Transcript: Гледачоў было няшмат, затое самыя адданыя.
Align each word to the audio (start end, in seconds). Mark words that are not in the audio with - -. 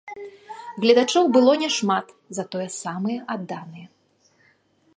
Гледачоў 0.85 1.25
было 1.35 1.51
няшмат, 1.63 2.05
затое 2.37 2.65
самыя 2.81 3.19
адданыя. 3.35 3.87